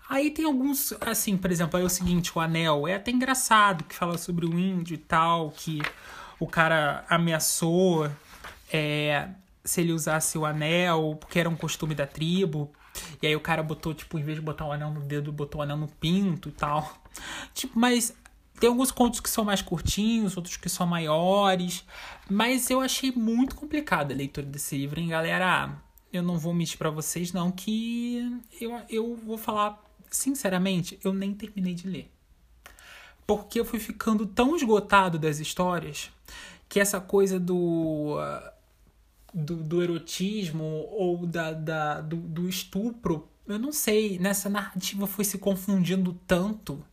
Aí 0.08 0.30
tem 0.30 0.44
alguns, 0.44 0.92
assim, 1.00 1.36
por 1.36 1.50
exemplo, 1.50 1.78
é 1.80 1.82
o 1.82 1.88
seguinte, 1.88 2.36
o 2.36 2.40
anel 2.40 2.86
é 2.86 2.94
até 2.94 3.10
engraçado 3.10 3.84
que 3.84 3.94
fala 3.94 4.18
sobre 4.18 4.44
o 4.46 4.58
índio 4.58 4.94
e 4.94 4.98
tal, 4.98 5.50
que 5.50 5.80
o 6.38 6.46
cara 6.46 7.04
ameaçou 7.08 8.10
é, 8.72 9.28
se 9.64 9.80
ele 9.80 9.92
usasse 9.92 10.36
o 10.36 10.44
anel, 10.44 11.16
porque 11.20 11.38
era 11.38 11.48
um 11.48 11.56
costume 11.56 11.94
da 11.94 12.06
tribo. 12.06 12.70
E 13.20 13.26
aí 13.26 13.34
o 13.34 13.40
cara 13.40 13.62
botou, 13.62 13.94
tipo, 13.94 14.18
em 14.18 14.22
vez 14.22 14.36
de 14.36 14.42
botar 14.44 14.66
o 14.66 14.72
anel 14.72 14.90
no 14.90 15.00
dedo, 15.00 15.32
botou 15.32 15.60
o 15.60 15.64
anel 15.64 15.76
no 15.76 15.88
pinto 15.88 16.48
e 16.48 16.52
tal. 16.52 17.03
Tipo, 17.52 17.78
mas 17.78 18.14
tem 18.58 18.68
alguns 18.68 18.90
contos 18.90 19.20
que 19.20 19.28
são 19.28 19.44
mais 19.44 19.60
curtinhos, 19.60 20.36
outros 20.36 20.56
que 20.56 20.68
são 20.68 20.86
maiores. 20.86 21.84
Mas 22.30 22.70
eu 22.70 22.80
achei 22.80 23.12
muito 23.12 23.56
complicada 23.56 24.14
a 24.14 24.16
leitura 24.16 24.46
desse 24.46 24.76
livro, 24.76 25.00
hein, 25.00 25.08
galera? 25.08 25.76
Eu 26.12 26.22
não 26.22 26.38
vou 26.38 26.54
mentir 26.54 26.78
para 26.78 26.90
vocês, 26.90 27.32
não, 27.32 27.50
que 27.50 28.40
eu, 28.60 28.80
eu 28.88 29.16
vou 29.16 29.36
falar 29.36 29.82
sinceramente, 30.10 30.98
eu 31.02 31.12
nem 31.12 31.34
terminei 31.34 31.74
de 31.74 31.88
ler. 31.88 32.10
Porque 33.26 33.58
eu 33.58 33.64
fui 33.64 33.80
ficando 33.80 34.26
tão 34.26 34.54
esgotado 34.54 35.18
das 35.18 35.40
histórias 35.40 36.10
que 36.68 36.78
essa 36.78 37.00
coisa 37.00 37.38
do. 37.38 38.16
Do, 39.36 39.56
do 39.56 39.82
erotismo 39.82 40.86
ou 40.92 41.26
da, 41.26 41.52
da 41.52 42.00
do, 42.00 42.14
do 42.16 42.48
estupro, 42.48 43.28
eu 43.48 43.58
não 43.58 43.72
sei, 43.72 44.16
nessa 44.16 44.48
narrativa 44.48 45.08
foi 45.08 45.24
se 45.24 45.38
confundindo 45.38 46.16
tanto 46.24 46.84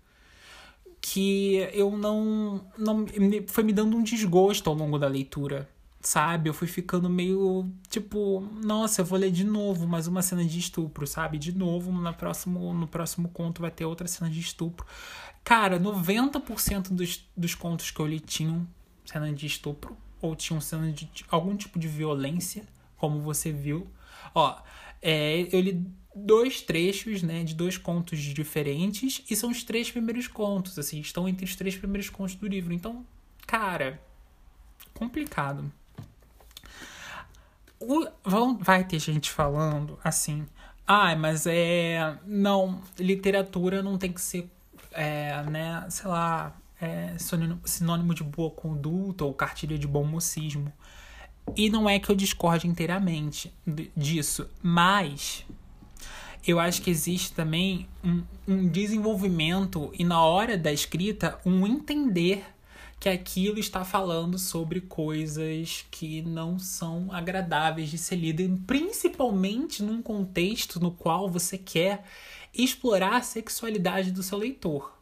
que 1.02 1.56
eu 1.74 1.98
não, 1.98 2.64
não 2.78 3.06
foi 3.48 3.64
me 3.64 3.74
dando 3.74 3.98
um 3.98 4.04
desgosto 4.04 4.70
ao 4.70 4.76
longo 4.76 5.00
da 5.00 5.08
leitura, 5.08 5.68
sabe? 6.00 6.48
Eu 6.48 6.54
fui 6.54 6.68
ficando 6.68 7.10
meio 7.10 7.70
tipo, 7.90 8.48
nossa, 8.64 9.02
eu 9.02 9.06
vou 9.06 9.18
ler 9.18 9.32
de 9.32 9.44
novo 9.44 9.88
mais 9.88 10.08
uma 10.08 10.22
cena 10.22 10.46
de 10.46 10.60
estupro, 10.60 11.08
sabe? 11.08 11.40
De 11.40 11.52
novo, 11.58 11.92
no 11.92 12.14
próximo, 12.14 12.74
no 12.74 12.88
próximo 12.88 13.30
conto 13.30 13.62
vai 13.62 13.72
ter 13.72 13.86
outra 13.86 14.08
cena 14.08 14.30
de 14.30 14.40
estupro. 14.40 14.86
Cara, 15.44 15.80
90% 15.80 16.90
dos, 16.90 17.28
dos 17.36 17.56
contos 17.56 17.90
que 17.90 18.00
eu 18.00 18.06
li 18.06 18.20
tinham 18.20 18.68
cena 19.04 19.34
de 19.34 19.48
estupro 19.48 19.98
ou 20.22 20.36
tinham 20.36 20.62
cena 20.62 20.92
de, 20.92 21.10
algum 21.30 21.56
tipo 21.56 21.80
de 21.80 21.88
violência, 21.88 22.64
como 22.96 23.20
você 23.22 23.52
viu. 23.52 23.88
Ó, 24.36 24.56
é, 25.02 25.48
eu 25.52 25.60
li 25.60 25.84
dois 26.16 26.62
trechos, 26.62 27.24
né, 27.24 27.44
de 27.44 27.54
dois 27.54 27.78
contos 27.78 28.20
diferentes 28.20 29.24
e 29.30 29.36
são 29.36 29.50
os 29.50 29.64
três 29.64 29.90
primeiros 29.90 30.28
contos, 30.28 30.78
assim, 30.78 31.00
estão 31.00 31.28
entre 31.28 31.46
os 31.46 31.56
três 31.56 31.76
primeiros 31.76 32.10
contos 32.10 32.36
do 32.36 32.48
livro. 32.48 32.74
Então, 32.74 33.06
cara, 33.48 34.02
complicado. 34.94 35.72
O, 37.80 38.08
vão, 38.24 38.58
vai 38.58 38.84
ter 38.84 39.00
gente 39.00 39.32
falando 39.32 39.98
assim, 40.04 40.46
ah, 40.86 41.16
mas 41.16 41.48
é. 41.48 42.18
Não, 42.26 42.82
literatura 43.00 43.82
não 43.82 43.98
tem 43.98 44.12
que 44.12 44.22
ser, 44.22 44.50
é, 44.92 45.42
né, 45.44 45.86
sei 45.90 46.08
lá, 46.08 46.56
é, 46.82 47.16
sinônimo 47.66 48.14
de 48.14 48.24
boa 48.24 48.52
conduta 48.52 49.24
ou 49.24 49.34
cartilha 49.34 49.78
de 49.78 49.88
bom 49.88 50.04
mocismo. 50.04 50.72
E 51.56 51.70
não 51.70 51.90
é 51.90 51.98
que 51.98 52.10
eu 52.10 52.16
discorde 52.16 52.68
inteiramente 52.68 53.54
disso, 53.96 54.50
mas 54.62 55.46
eu 56.46 56.60
acho 56.60 56.82
que 56.82 56.90
existe 56.90 57.34
também 57.34 57.88
um, 58.04 58.24
um 58.48 58.68
desenvolvimento 58.68 59.92
e 59.98 60.04
na 60.04 60.24
hora 60.24 60.58
da 60.58 60.72
escrita 60.72 61.40
um 61.46 61.68
entender 61.68 62.44
que 63.00 63.10
aquilo 63.10 63.58
está 63.58 63.84
falando 63.84 64.38
sobre 64.38 64.82
coisas 64.82 65.86
que 65.90 66.22
não 66.22 66.60
são 66.60 67.12
agradáveis 67.12 67.90
de 67.90 67.98
ser 67.98 68.16
lido, 68.16 68.62
principalmente 68.68 69.82
num 69.82 70.04
contexto 70.04 70.80
no 70.80 70.92
qual 70.92 71.28
você 71.28 71.58
quer 71.58 72.04
explorar 72.54 73.18
a 73.18 73.22
sexualidade 73.22 74.12
do 74.12 74.22
seu 74.22 74.38
leitor. 74.38 74.96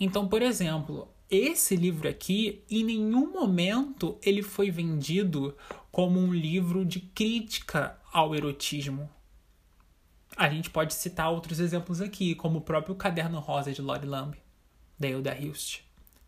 Então, 0.00 0.26
por 0.26 0.40
exemplo, 0.40 1.08
esse 1.30 1.76
livro 1.76 2.08
aqui, 2.08 2.62
em 2.70 2.82
nenhum 2.82 3.30
momento 3.30 4.16
ele 4.22 4.42
foi 4.42 4.70
vendido 4.70 5.54
como 5.92 6.18
um 6.18 6.32
livro 6.32 6.84
de 6.84 7.00
crítica 7.00 7.98
ao 8.10 8.34
erotismo. 8.34 9.10
A 10.38 10.48
gente 10.48 10.70
pode 10.70 10.94
citar 10.94 11.32
outros 11.32 11.58
exemplos 11.58 12.00
aqui, 12.00 12.32
como 12.36 12.58
o 12.58 12.60
próprio 12.60 12.94
Caderno 12.94 13.40
Rosa 13.40 13.72
de 13.72 13.82
Lori 13.82 14.06
Lamb, 14.06 14.36
da 14.96 15.08
Hilda 15.08 15.36
Hilst, 15.36 15.80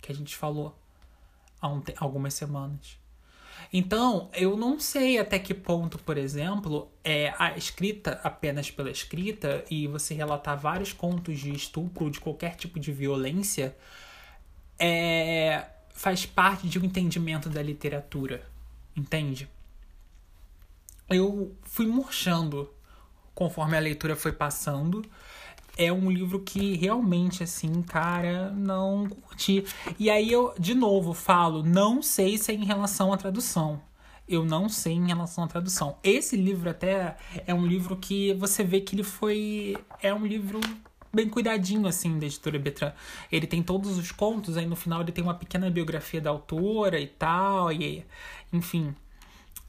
que 0.02 0.10
a 0.10 0.14
gente 0.14 0.36
falou 0.36 0.76
há 1.60 1.68
um 1.68 1.80
algumas 1.96 2.34
semanas. 2.34 2.98
Então, 3.72 4.28
eu 4.34 4.56
não 4.56 4.80
sei 4.80 5.16
até 5.16 5.38
que 5.38 5.54
ponto, 5.54 5.96
por 5.96 6.18
exemplo, 6.18 6.90
é 7.04 7.32
a 7.38 7.56
escrita 7.56 8.20
apenas 8.24 8.68
pela 8.68 8.90
escrita 8.90 9.64
e 9.70 9.86
você 9.86 10.12
relatar 10.12 10.58
vários 10.58 10.92
contos 10.92 11.38
de 11.38 11.54
estupro 11.54 12.10
de 12.10 12.18
qualquer 12.18 12.56
tipo 12.56 12.80
de 12.80 12.90
violência 12.90 13.76
é, 14.76 15.66
faz 15.90 16.26
parte 16.26 16.68
de 16.68 16.80
um 16.80 16.84
entendimento 16.84 17.48
da 17.48 17.62
literatura, 17.62 18.44
entende? 18.96 19.48
Eu 21.08 21.56
fui 21.62 21.86
murchando 21.86 22.74
conforme 23.34 23.76
a 23.76 23.80
leitura 23.80 24.16
foi 24.16 24.32
passando. 24.32 25.04
É 25.76 25.92
um 25.92 26.10
livro 26.10 26.40
que 26.40 26.76
realmente, 26.76 27.42
assim, 27.42 27.82
cara, 27.82 28.50
não 28.50 29.08
curti. 29.08 29.64
E 29.98 30.10
aí 30.10 30.30
eu, 30.30 30.52
de 30.58 30.74
novo, 30.74 31.14
falo, 31.14 31.62
não 31.62 32.02
sei 32.02 32.36
se 32.36 32.52
é 32.52 32.54
em 32.54 32.64
relação 32.64 33.12
à 33.12 33.16
tradução. 33.16 33.80
Eu 34.28 34.44
não 34.44 34.68
sei 34.68 34.92
em 34.92 35.06
relação 35.06 35.44
à 35.44 35.46
tradução. 35.46 35.96
Esse 36.04 36.36
livro 36.36 36.70
até 36.70 37.16
é 37.46 37.54
um 37.54 37.66
livro 37.66 37.96
que 37.96 38.34
você 38.34 38.62
vê 38.62 38.80
que 38.80 38.94
ele 38.94 39.02
foi. 39.02 39.76
É 40.02 40.14
um 40.14 40.24
livro 40.24 40.60
bem 41.12 41.28
cuidadinho, 41.28 41.86
assim, 41.86 42.18
da 42.18 42.26
editora 42.26 42.58
Betran. 42.58 42.92
Ele 43.30 43.46
tem 43.46 43.62
todos 43.62 43.98
os 43.98 44.12
contos, 44.12 44.56
aí 44.56 44.66
no 44.66 44.76
final 44.76 45.00
ele 45.00 45.12
tem 45.12 45.24
uma 45.24 45.34
pequena 45.34 45.70
biografia 45.70 46.20
da 46.20 46.30
autora 46.30 47.00
e 47.00 47.06
tal, 47.06 47.72
e 47.72 48.04
enfim, 48.52 48.94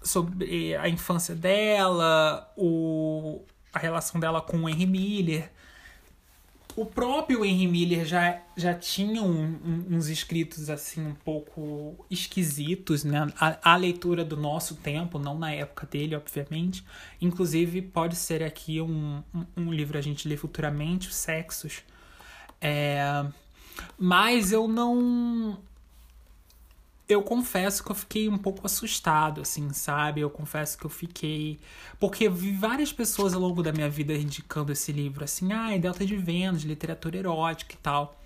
sobre 0.01 0.75
a 0.75 0.89
infância 0.89 1.36
dela, 1.36 2.51
o, 2.58 3.41
a 3.74 3.79
relação 3.79 4.20
dela 4.20 4.41
com 4.41 4.58
o 4.58 4.70
Henry 4.70 4.86
Miller. 4.86 5.51
O 6.75 6.86
próprio 6.86 7.43
Henry 7.43 7.67
Miller 7.67 8.05
já, 8.05 8.41
já 8.55 8.74
tinha 8.74 9.22
um, 9.22 9.43
um, 9.43 9.86
uns 9.98 10.08
escritos 10.08 10.70
assim 10.70 11.05
um 11.05 11.13
pouco 11.13 12.05
esquisitos, 12.10 13.03
né? 13.03 13.27
A, 13.38 13.74
a, 13.74 13.75
leitura 13.75 14.24
do 14.24 14.38
nosso 14.38 14.75
tempo, 14.75 15.20
não 15.20 15.38
na 15.38 15.51
época 15.51 15.86
dele, 15.86 16.15
obviamente. 16.15 16.84
Inclusive, 17.20 17.81
pode 17.81 18.15
ser 18.15 18.41
aqui 18.41 18.79
um, 18.79 19.22
um, 19.58 19.74
livro 19.74 19.98
a 19.98 20.01
gente 20.01 20.27
lê 20.29 20.38
futuramente, 20.38 21.10
Os 21.10 21.15
Sexos. 21.15 21.84
É, 22.62 23.25
mas 23.98 24.53
eu 24.53 24.67
não 24.67 25.60
eu 27.12 27.22
confesso 27.22 27.84
que 27.84 27.91
eu 27.91 27.96
fiquei 27.96 28.30
um 28.30 28.38
pouco 28.38 28.65
assustado, 28.65 29.41
assim, 29.41 29.72
sabe? 29.74 30.22
Eu 30.22 30.30
confesso 30.30 30.77
que 30.77 30.86
eu 30.86 30.89
fiquei. 30.89 31.60
Porque 32.00 32.30
vi 32.30 32.51
várias 32.53 32.94
pessoas 32.94 33.34
ao 33.34 33.41
longo 33.41 33.62
da 33.62 33.72
minha 33.72 33.89
vida 33.89 34.13
indicando 34.13 34.72
esse 34.72 34.91
livro, 34.91 35.24
assim, 35.24 35.51
ah, 35.51 35.77
Delta 35.77 36.06
de 36.06 36.15
Vênus, 36.15 36.63
literatura 36.63 37.18
erótica 37.18 37.74
e 37.74 37.77
tal. 37.77 38.18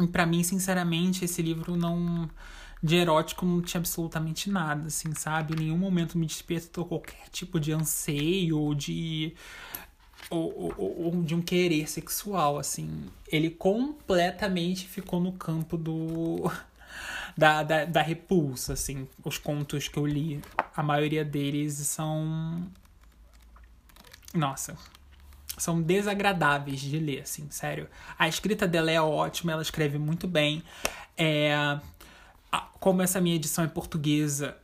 E 0.00 0.06
pra 0.06 0.26
mim, 0.26 0.42
sinceramente, 0.42 1.24
esse 1.24 1.42
livro 1.42 1.76
não. 1.76 2.28
De 2.82 2.96
erótico 2.96 3.46
não 3.46 3.62
tinha 3.62 3.78
absolutamente 3.78 4.50
nada, 4.50 4.88
assim, 4.88 5.14
sabe? 5.14 5.54
Em 5.54 5.64
nenhum 5.64 5.78
momento 5.78 6.18
me 6.18 6.26
despertou 6.26 6.84
qualquer 6.84 7.28
tipo 7.30 7.58
de 7.58 7.72
anseio 7.72 8.58
ou 8.58 8.74
de. 8.74 9.34
Ou, 10.30 10.74
ou, 10.78 11.04
ou 11.06 11.22
de 11.22 11.34
um 11.34 11.40
querer 11.40 11.88
sexual, 11.88 12.58
assim. 12.58 13.06
Ele 13.26 13.50
completamente 13.50 14.86
ficou 14.86 15.20
no 15.20 15.32
campo 15.32 15.76
do 15.78 16.50
da, 17.36 17.62
da, 17.62 17.84
da 17.84 18.02
repulsa, 18.02 18.74
assim. 18.74 19.08
Os 19.24 19.38
contos 19.38 19.88
que 19.88 19.98
eu 19.98 20.06
li, 20.06 20.42
a 20.74 20.82
maioria 20.82 21.24
deles 21.24 21.74
são. 21.74 22.66
Nossa. 24.32 24.76
São 25.56 25.80
desagradáveis 25.80 26.80
de 26.80 26.98
ler, 26.98 27.22
assim, 27.22 27.48
sério. 27.50 27.88
A 28.18 28.26
escrita 28.26 28.66
dela 28.66 28.90
é 28.90 29.00
ótima, 29.00 29.52
ela 29.52 29.62
escreve 29.62 29.98
muito 29.98 30.26
bem. 30.26 30.62
É, 31.16 31.78
como 32.80 33.02
essa 33.02 33.20
minha 33.20 33.36
edição 33.36 33.64
é 33.64 33.68
portuguesa, 33.68 34.56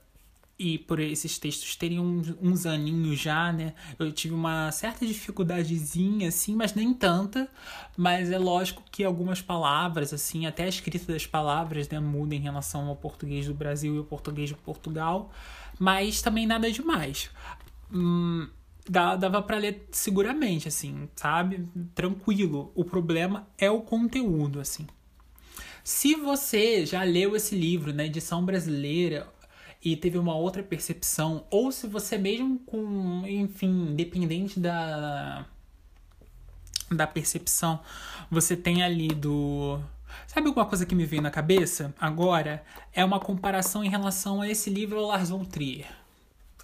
e 0.61 0.76
por 0.76 1.00
esses 1.00 1.38
textos 1.38 1.75
terem 1.75 1.99
uns, 1.99 2.35
uns 2.38 2.67
aninhos 2.67 3.19
já, 3.19 3.50
né? 3.50 3.73
Eu 3.99 4.12
tive 4.12 4.35
uma 4.35 4.71
certa 4.71 5.07
dificuldadezinha, 5.07 6.29
assim, 6.29 6.55
mas 6.55 6.75
nem 6.75 6.93
tanta. 6.93 7.49
Mas 7.97 8.31
é 8.31 8.38
lógico 8.38 8.83
que 8.93 9.02
algumas 9.02 9.40
palavras, 9.40 10.12
assim, 10.12 10.45
até 10.45 10.64
a 10.64 10.69
escrita 10.69 11.11
das 11.11 11.26
palavras, 11.26 11.88
né, 11.88 11.99
muda 11.99 12.35
em 12.35 12.40
relação 12.40 12.88
ao 12.88 12.97
português 12.97 13.47
do 13.47 13.55
Brasil 13.55 13.95
e 13.95 13.99
ao 13.99 14.05
português 14.05 14.50
de 14.50 14.55
Portugal. 14.55 15.33
Mas 15.79 16.21
também 16.21 16.47
nada 16.47 16.71
demais. 16.71 17.31
Hum, 17.90 18.47
dava 18.87 19.40
para 19.40 19.57
ler 19.57 19.88
seguramente, 19.90 20.69
assim, 20.69 21.09
sabe? 21.17 21.67
Tranquilo. 21.95 22.71
O 22.75 22.85
problema 22.85 23.49
é 23.57 23.71
o 23.71 23.81
conteúdo, 23.81 24.61
assim. 24.61 24.87
Se 25.83 26.14
você 26.17 26.85
já 26.85 27.02
leu 27.02 27.35
esse 27.35 27.57
livro 27.57 27.95
na 27.95 28.05
edição 28.05 28.45
brasileira 28.45 29.26
e 29.83 29.97
teve 29.97 30.19
uma 30.19 30.35
outra 30.35 30.63
percepção, 30.63 31.45
ou 31.51 31.73
se 31.73 31.87
você 31.87 32.19
mesmo 32.19 32.59
com, 32.61 33.23
enfim, 33.27 33.91
independente 33.91 34.61
da 34.61 35.47
da 36.91 37.07
percepção, 37.07 37.81
você 38.31 38.57
tem 38.57 38.83
ali 38.83 39.09
do 39.09 39.81
Sabe 40.27 40.49
alguma 40.49 40.67
coisa 40.67 40.87
que 40.87 40.95
me 40.95 41.05
veio 41.05 41.23
na 41.23 41.31
cabeça 41.31 41.95
agora? 42.01 42.65
É 42.93 43.05
uma 43.05 43.21
comparação 43.21 43.85
em 43.85 43.89
relação 43.89 44.41
a 44.41 44.49
esse 44.49 44.71
livro 44.71 44.99
ao 44.99 45.07
Lars 45.07 45.31
von 45.31 45.45
Trier, 45.45 45.87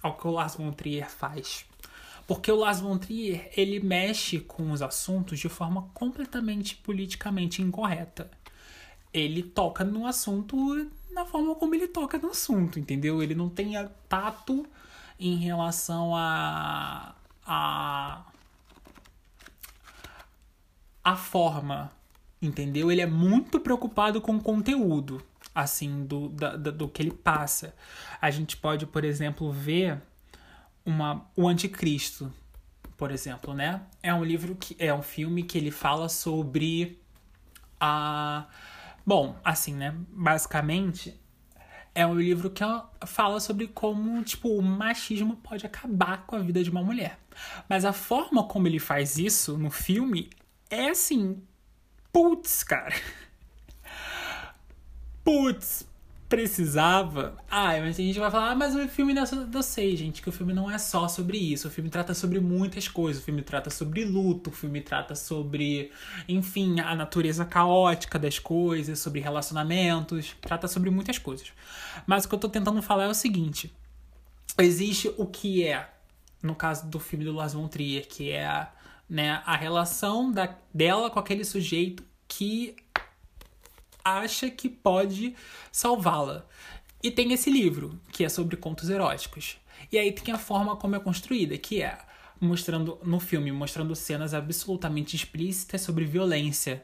ao 0.01 0.15
que 0.15 0.27
o 0.27 0.31
Lars 0.31 0.55
von 0.55 0.71
Trier 0.71 1.09
faz. 1.09 1.65
Porque 2.25 2.51
o 2.51 2.57
Lars 2.57 2.79
von 2.79 2.97
Trier, 2.97 3.49
ele 3.55 3.79
mexe 3.79 4.39
com 4.39 4.71
os 4.71 4.81
assuntos 4.81 5.39
de 5.39 5.49
forma 5.49 5.89
completamente 5.93 6.75
politicamente 6.75 7.61
incorreta. 7.61 8.29
Ele 9.13 9.41
toca 9.41 9.83
no 9.83 10.05
assunto 10.05 10.89
na 11.17 11.25
forma 11.25 11.55
como 11.55 11.73
ele 11.73 11.87
toca 11.87 12.19
no 12.19 12.29
assunto, 12.29 12.79
entendeu? 12.79 13.23
Ele 13.23 13.33
não 13.33 13.49
tem 13.49 13.73
tato 14.07 14.65
em 15.19 15.35
relação 15.35 16.15
a 16.15 17.15
a 17.45 18.23
a 21.03 21.15
forma, 21.15 21.91
entendeu? 22.41 22.91
Ele 22.91 23.01
é 23.01 23.07
muito 23.07 23.59
preocupado 23.59 24.21
com 24.21 24.35
o 24.35 24.41
conteúdo, 24.41 25.23
assim, 25.55 26.05
do, 26.05 26.29
da, 26.29 26.55
do 26.55 26.87
que 26.87 27.01
ele 27.01 27.11
passa. 27.11 27.73
A 28.21 28.29
gente 28.29 28.57
pode, 28.57 28.85
por 28.85 29.05
exemplo, 29.05 29.51
ver 29.51 30.01
uma, 30.85 31.25
o 31.35 31.47
Anticristo, 31.47 32.31
por 32.97 33.09
exemplo, 33.09 33.53
né? 33.53 33.81
É 34.03 34.13
um 34.13 34.23
livro 34.23 34.53
que 34.55 34.75
é 34.77 34.93
um 34.93 35.01
filme 35.01 35.43
que 35.43 35.57
ele 35.57 35.71
fala 35.71 36.09
sobre 36.09 36.99
a 37.79 38.45
bom, 39.07 39.39
assim, 39.41 39.73
né? 39.73 39.95
Basicamente 40.09 41.17
é 41.95 42.05
um 42.05 42.13
livro 42.13 42.51
que 42.51 42.61
fala 43.07 43.39
sobre 43.39 43.67
como, 43.67 44.21
tipo, 44.21 44.49
o 44.49 44.61
machismo 44.61 45.37
pode 45.37 45.65
acabar 45.65 46.27
com 46.27 46.35
a 46.35 46.39
vida 46.39 46.61
de 46.61 46.69
uma 46.69 46.83
mulher. 46.83 47.17
Mas 47.69 47.85
a 47.85 47.93
forma 47.93 48.43
como 48.43 48.67
ele 48.67 48.79
faz 48.79 49.17
isso 49.17 49.57
no 49.57 49.71
filme 49.71 50.29
é 50.69 50.89
assim, 50.89 51.41
putz, 52.11 52.63
cara. 52.63 52.93
Putz, 55.23 55.87
precisava. 56.27 57.37
Ah, 57.49 57.77
mas 57.79 57.97
a 57.97 58.01
gente 58.01 58.19
vai 58.19 58.29
falar, 58.29 58.51
ah, 58.51 58.55
mas 58.55 58.75
o 58.75 58.87
filme 58.87 59.13
não 59.13 59.23
é 59.23 59.25
só. 59.25 59.35
Eu 59.51 59.63
sei, 59.63 59.95
gente, 59.95 60.21
que 60.21 60.29
o 60.29 60.31
filme 60.31 60.53
não 60.53 60.69
é 60.69 60.77
só 60.77 61.07
sobre 61.07 61.37
isso. 61.37 61.67
O 61.67 61.71
filme 61.71 61.89
trata 61.89 62.13
sobre 62.13 62.39
muitas 62.39 62.87
coisas. 62.87 63.21
O 63.21 63.25
filme 63.25 63.41
trata 63.41 63.69
sobre 63.69 64.03
luto, 64.03 64.49
o 64.49 64.53
filme 64.53 64.81
trata 64.81 65.15
sobre, 65.15 65.91
enfim, 66.27 66.79
a 66.79 66.93
natureza 66.95 67.45
caótica 67.45 68.19
das 68.19 68.39
coisas, 68.39 68.99
sobre 68.99 69.19
relacionamentos, 69.21 70.35
trata 70.41 70.67
sobre 70.67 70.89
muitas 70.89 71.17
coisas. 71.17 71.51
Mas 72.05 72.25
o 72.25 72.29
que 72.29 72.35
eu 72.35 72.39
tô 72.39 72.49
tentando 72.49 72.81
falar 72.81 73.05
é 73.05 73.09
o 73.09 73.13
seguinte: 73.13 73.73
existe 74.57 75.13
o 75.17 75.25
que 75.25 75.63
é, 75.63 75.89
no 76.43 76.55
caso 76.55 76.87
do 76.87 76.99
filme 76.99 77.23
do 77.23 77.31
Lars 77.31 77.53
von 77.53 77.67
Trier, 77.67 78.07
que 78.07 78.31
é 78.31 78.67
né, 79.09 79.41
a 79.45 79.55
relação 79.55 80.31
da, 80.31 80.55
dela 80.73 81.09
com 81.09 81.19
aquele 81.19 81.45
sujeito 81.45 82.03
que 82.27 82.75
acha 84.07 84.49
que 84.49 84.69
pode 84.69 85.35
salvá-la. 85.71 86.45
E 87.03 87.11
tem 87.11 87.31
esse 87.33 87.49
livro, 87.49 87.99
que 88.11 88.23
é 88.23 88.29
sobre 88.29 88.57
contos 88.57 88.89
eróticos. 88.89 89.57
E 89.91 89.97
aí 89.97 90.11
tem 90.11 90.33
a 90.33 90.37
forma 90.37 90.75
como 90.75 90.95
é 90.95 90.99
construída, 90.99 91.57
que 91.57 91.81
é 91.81 91.97
mostrando 92.39 92.99
no 93.03 93.19
filme, 93.19 93.51
mostrando 93.51 93.95
cenas 93.95 94.33
absolutamente 94.33 95.15
explícitas 95.15 95.81
sobre 95.81 96.05
violência. 96.05 96.83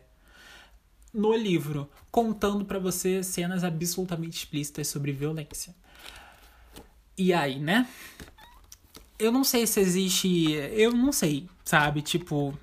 No 1.13 1.35
livro, 1.35 1.89
contando 2.09 2.65
para 2.65 2.79
você 2.79 3.21
cenas 3.23 3.63
absolutamente 3.63 4.37
explícitas 4.37 4.87
sobre 4.87 5.11
violência. 5.11 5.75
E 7.17 7.31
aí, 7.31 7.59
né? 7.59 7.87
Eu 9.19 9.31
não 9.31 9.43
sei 9.43 9.67
se 9.67 9.79
existe. 9.79 10.51
Eu 10.51 10.91
não 10.91 11.11
sei, 11.11 11.47
sabe? 11.63 12.01
Tipo, 12.01 12.57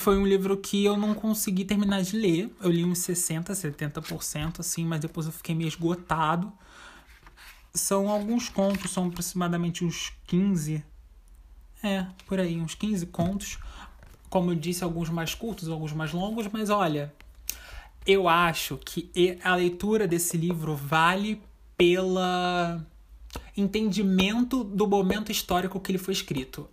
foi 0.00 0.18
um 0.18 0.26
livro 0.26 0.56
que 0.56 0.84
eu 0.84 0.96
não 0.96 1.14
consegui 1.14 1.64
terminar 1.64 2.02
de 2.02 2.16
ler. 2.16 2.52
Eu 2.60 2.70
li 2.70 2.84
uns 2.84 2.98
60, 3.00 3.52
70%, 3.52 4.60
assim, 4.60 4.84
mas 4.84 5.00
depois 5.00 5.26
eu 5.26 5.32
fiquei 5.32 5.54
meio 5.54 5.68
esgotado. 5.68 6.52
São 7.72 8.08
alguns 8.08 8.48
contos, 8.48 8.90
são 8.90 9.06
aproximadamente 9.06 9.84
uns 9.84 10.12
15. 10.26 10.82
É, 11.82 12.06
por 12.26 12.40
aí, 12.40 12.60
uns 12.60 12.74
15 12.74 13.06
contos. 13.06 13.58
Como 14.28 14.50
eu 14.50 14.54
disse, 14.54 14.82
alguns 14.82 15.10
mais 15.10 15.34
curtos, 15.34 15.68
alguns 15.68 15.92
mais 15.92 16.12
longos, 16.12 16.48
mas 16.48 16.70
olha, 16.70 17.12
eu 18.06 18.28
acho 18.28 18.78
que 18.78 19.10
a 19.44 19.54
leitura 19.54 20.08
desse 20.08 20.36
livro 20.36 20.74
vale 20.74 21.42
pela 21.76 22.84
entendimento 23.56 24.64
do 24.64 24.86
momento 24.86 25.30
histórico 25.30 25.78
que 25.78 25.92
ele 25.92 25.98
foi 25.98 26.14
escrito. 26.14 26.68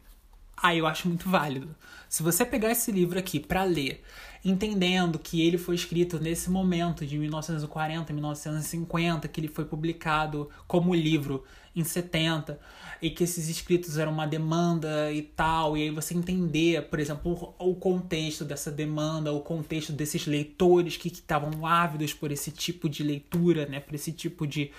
Aí 0.62 0.80
eu 0.80 0.88
acho 0.88 1.08
muito 1.08 1.30
válido. 1.30 1.76
Se 2.10 2.24
você 2.24 2.44
pegar 2.44 2.72
esse 2.72 2.92
livro 2.92 3.20
aqui 3.20 3.40
para 3.40 3.64
ler, 3.64 4.04
entendendo 4.44 5.20
que 5.20 5.46
ele 5.46 5.58
foi 5.58 5.76
escrito 5.76 6.20
nesse 6.20 6.50
momento 6.50 7.06
de 7.06 7.18
1940, 7.18 8.12
1950, 8.12 9.28
que 9.28 9.40
ele 9.40 9.48
foi 9.48 9.66
publicado 9.66 10.50
como 10.68 10.96
livro 10.96 11.44
em 11.76 11.84
70 11.84 12.60
e 13.00 13.12
que 13.12 13.24
esses 13.24 13.50
escritos 13.50 13.98
eram 14.00 14.12
uma 14.12 14.26
demanda 14.26 15.12
e 15.12 15.22
tal, 15.22 15.78
e 15.78 15.84
aí 15.84 15.92
você 15.92 16.16
entender, 16.16 16.82
por 16.90 17.00
exemplo, 17.00 17.54
o, 17.60 17.76
contexto 17.76 18.44
dessa 18.44 18.72
demanda, 18.72 19.32
o 19.32 19.42
contexto 19.42 19.94
desses 19.94 20.26
leitores 20.26 20.98
que 20.98 21.10
estavam 21.10 21.66
ávidos 21.66 22.14
por 22.14 22.32
esse 22.32 22.50
tipo 22.50 22.90
de 22.90 23.04
leitura, 23.04 23.68
né, 23.68 23.80
por 23.80 23.94
esse 23.94 24.12
tipo 24.12 24.48
de 24.48 24.72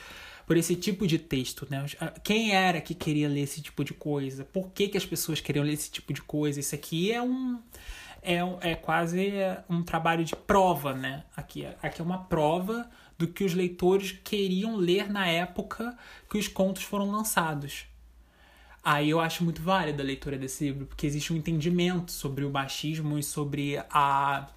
por 0.48 0.56
esse 0.56 0.74
tipo 0.74 1.06
de 1.06 1.18
texto, 1.18 1.66
né? 1.68 1.84
Quem 2.24 2.52
era 2.52 2.80
que 2.80 2.94
queria 2.94 3.28
ler 3.28 3.42
esse 3.42 3.60
tipo 3.60 3.84
de 3.84 3.92
coisa? 3.92 4.46
Por 4.46 4.70
que, 4.70 4.88
que 4.88 4.96
as 4.96 5.04
pessoas 5.04 5.42
queriam 5.42 5.62
ler 5.62 5.74
esse 5.74 5.90
tipo 5.90 6.10
de 6.10 6.22
coisa? 6.22 6.58
Isso 6.58 6.74
aqui 6.74 7.12
é 7.12 7.20
um 7.20 7.60
é, 8.22 8.38
é 8.62 8.74
quase 8.74 9.30
um 9.68 9.82
trabalho 9.82 10.24
de 10.24 10.34
prova, 10.34 10.94
né? 10.94 11.24
Aqui, 11.36 11.66
aqui 11.82 12.00
é 12.00 12.04
uma 12.04 12.24
prova 12.24 12.88
do 13.18 13.28
que 13.28 13.44
os 13.44 13.52
leitores 13.52 14.12
queriam 14.24 14.76
ler 14.76 15.10
na 15.10 15.26
época 15.26 15.94
que 16.30 16.38
os 16.38 16.48
contos 16.48 16.82
foram 16.82 17.10
lançados. 17.10 17.84
Aí 18.82 19.10
eu 19.10 19.20
acho 19.20 19.44
muito 19.44 19.60
válida 19.60 20.02
a 20.02 20.06
leitura 20.06 20.38
desse 20.38 20.64
livro, 20.64 20.86
porque 20.86 21.06
existe 21.06 21.30
um 21.30 21.36
entendimento 21.36 22.10
sobre 22.10 22.46
o 22.46 22.50
machismo 22.50 23.18
e 23.18 23.22
sobre 23.22 23.76
a 23.90 24.48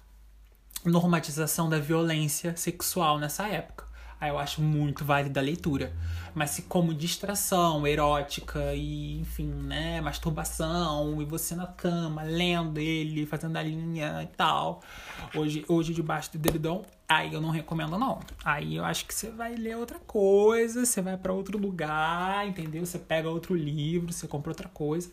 normatização 0.86 1.68
da 1.68 1.78
violência 1.78 2.56
sexual 2.56 3.18
nessa 3.18 3.46
época. 3.46 3.91
Aí 4.22 4.28
eu 4.28 4.38
acho 4.38 4.62
muito 4.62 5.04
válida 5.04 5.40
a 5.40 5.42
leitura. 5.42 5.92
Mas 6.32 6.50
se 6.50 6.62
como 6.62 6.94
distração 6.94 7.84
erótica 7.84 8.72
e, 8.72 9.18
enfim, 9.18 9.48
né, 9.48 10.00
masturbação 10.00 11.20
e 11.20 11.24
você 11.24 11.56
na 11.56 11.66
cama, 11.66 12.22
lendo 12.22 12.78
ele, 12.78 13.26
fazendo 13.26 13.56
a 13.56 13.62
linha 13.64 14.22
e 14.22 14.28
tal, 14.36 14.80
hoje, 15.34 15.64
hoje 15.66 15.92
debaixo 15.92 16.30
do 16.30 16.38
dedão, 16.38 16.84
aí 17.08 17.34
eu 17.34 17.40
não 17.40 17.50
recomendo 17.50 17.98
não. 17.98 18.20
Aí 18.44 18.76
eu 18.76 18.84
acho 18.84 19.06
que 19.06 19.12
você 19.12 19.28
vai 19.28 19.56
ler 19.56 19.76
outra 19.76 19.98
coisa, 19.98 20.86
você 20.86 21.02
vai 21.02 21.16
para 21.16 21.32
outro 21.32 21.58
lugar, 21.58 22.46
entendeu? 22.46 22.86
Você 22.86 23.00
pega 23.00 23.28
outro 23.28 23.56
livro, 23.56 24.12
você 24.12 24.28
compra 24.28 24.52
outra 24.52 24.68
coisa. 24.68 25.10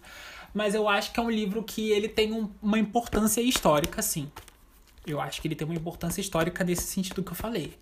Mas 0.53 0.75
eu 0.75 0.87
acho 0.87 1.11
que 1.11 1.19
é 1.19 1.23
um 1.23 1.31
livro 1.31 1.63
que 1.63 1.89
ele 1.89 2.07
tem 2.07 2.31
um, 2.31 2.47
uma 2.61 2.77
importância 2.77 3.41
histórica, 3.41 4.03
sim. 4.03 4.31
Eu 5.03 5.19
acho 5.19 5.41
que 5.41 5.47
ele 5.47 5.55
tem 5.55 5.65
uma 5.65 5.75
importância 5.75 6.21
histórica 6.21 6.63
nesse 6.63 6.83
sentido 6.83 7.23
que 7.23 7.31
eu 7.31 7.35
falei. 7.35 7.75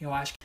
Eu 0.00 0.14
acho 0.14 0.37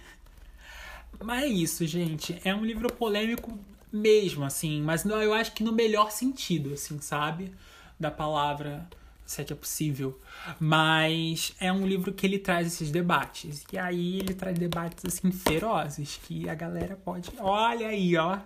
mas 1.22 1.44
é 1.44 1.48
isso, 1.48 1.86
gente. 1.86 2.40
É 2.44 2.54
um 2.54 2.64
livro 2.64 2.92
polêmico 2.92 3.58
mesmo, 3.92 4.44
assim. 4.44 4.82
Mas 4.82 5.04
não, 5.04 5.22
eu 5.22 5.34
acho 5.34 5.54
que 5.54 5.64
no 5.64 5.72
melhor 5.72 6.12
sentido, 6.12 6.74
assim, 6.74 7.00
sabe? 7.00 7.54
Da 8.00 8.10
palavra, 8.10 8.88
se 9.26 9.42
é 9.42 9.44
que 9.44 9.54
é 9.54 9.56
possível. 9.56 10.20
Mas 10.60 11.54
é 11.60 11.72
um 11.72 11.86
livro 11.86 12.14
que 12.14 12.26
ele 12.26 12.40
traz 12.40 12.68
esses 12.68 12.92
debates. 12.92 13.64
E 13.72 13.78
aí 13.78 14.20
ele 14.20 14.34
traz 14.34 14.58
debates, 14.58 15.06
assim, 15.06 15.32
ferozes. 15.32 16.20
Que 16.24 16.50
a 16.50 16.56
galera 16.56 16.96
pode... 16.96 17.30
Olha 17.40 17.88
aí, 17.88 18.16
ó. 18.18 18.40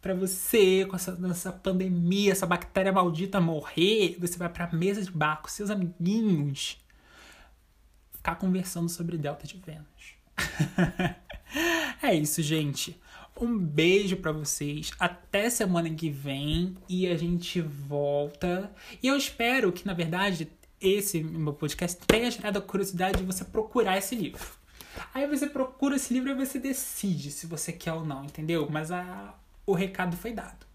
Pra 0.00 0.14
você, 0.14 0.84
com 0.86 0.96
essa, 0.96 1.16
essa 1.30 1.52
pandemia, 1.52 2.32
essa 2.32 2.44
bactéria 2.44 2.92
maldita 2.92 3.40
morrer, 3.40 4.16
você 4.18 4.36
vai 4.36 4.48
pra 4.48 4.70
mesa 4.72 5.00
de 5.00 5.10
bar 5.12 5.40
com 5.40 5.48
seus 5.48 5.70
amiguinhos. 5.70 6.76
Ficar 8.12 8.34
conversando 8.34 8.88
sobre 8.88 9.16
Delta 9.16 9.46
de 9.46 9.56
Vênus. 9.58 10.16
é 12.02 12.14
isso, 12.14 12.42
gente. 12.42 13.00
Um 13.40 13.58
beijo 13.58 14.16
para 14.16 14.32
vocês. 14.32 14.90
Até 14.98 15.48
semana 15.48 15.88
que 15.90 16.10
vem 16.10 16.76
e 16.88 17.06
a 17.06 17.16
gente 17.16 17.60
volta. 17.60 18.70
E 19.02 19.06
eu 19.06 19.16
espero 19.16 19.72
que, 19.72 19.86
na 19.86 19.94
verdade, 19.94 20.48
esse 20.80 21.22
meu 21.22 21.52
podcast 21.52 21.98
tenha 22.06 22.30
gerado 22.30 22.58
a 22.58 22.62
curiosidade 22.62 23.18
de 23.18 23.24
você 23.24 23.44
procurar 23.44 23.96
esse 23.96 24.14
livro. 24.14 24.44
Aí 25.14 25.26
você 25.26 25.46
procura 25.46 25.96
esse 25.96 26.12
livro 26.12 26.30
e 26.30 26.34
você 26.34 26.58
decide 26.58 27.30
se 27.30 27.46
você 27.46 27.72
quer 27.72 27.92
ou 27.92 28.04
não, 28.04 28.24
entendeu? 28.24 28.68
Mas 28.70 28.90
a, 28.90 29.34
o 29.64 29.72
recado 29.72 30.16
foi 30.16 30.32
dado. 30.32 30.66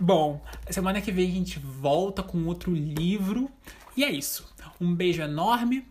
Bom, 0.00 0.40
semana 0.70 1.00
que 1.00 1.10
vem 1.10 1.28
a 1.28 1.32
gente 1.32 1.58
volta 1.58 2.22
com 2.22 2.44
outro 2.46 2.72
livro. 2.72 3.50
E 3.96 4.04
é 4.04 4.10
isso. 4.10 4.54
Um 4.80 4.94
beijo 4.94 5.22
enorme 5.22 5.84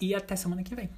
e 0.00 0.14
até 0.14 0.34
semana 0.34 0.62
que 0.62 0.74
vem. 0.74 0.88